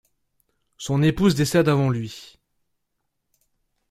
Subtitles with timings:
[0.77, 2.39] Son épouse décède avant lui.